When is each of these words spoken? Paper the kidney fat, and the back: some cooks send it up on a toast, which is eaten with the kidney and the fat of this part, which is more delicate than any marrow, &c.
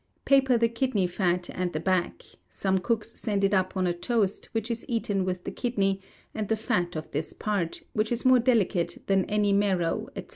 Paper 0.25 0.57
the 0.57 0.67
kidney 0.67 1.05
fat, 1.05 1.47
and 1.53 1.73
the 1.73 1.79
back: 1.79 2.23
some 2.49 2.79
cooks 2.79 3.13
send 3.19 3.43
it 3.43 3.53
up 3.53 3.77
on 3.77 3.85
a 3.85 3.93
toast, 3.93 4.49
which 4.51 4.71
is 4.71 4.83
eaten 4.89 5.23
with 5.25 5.43
the 5.43 5.51
kidney 5.51 6.01
and 6.33 6.47
the 6.47 6.55
fat 6.57 6.95
of 6.95 7.11
this 7.11 7.33
part, 7.33 7.83
which 7.93 8.11
is 8.11 8.25
more 8.25 8.39
delicate 8.39 8.97
than 9.05 9.25
any 9.25 9.53
marrow, 9.53 10.07
&c. 10.17 10.25